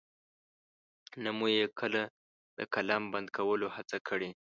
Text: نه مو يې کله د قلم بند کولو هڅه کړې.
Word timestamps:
نه 1.23 1.29
مو 1.37 1.45
يې 1.57 1.65
کله 1.79 2.01
د 2.57 2.59
قلم 2.73 3.03
بند 3.13 3.27
کولو 3.37 3.67
هڅه 3.75 3.97
کړې. 4.07 4.29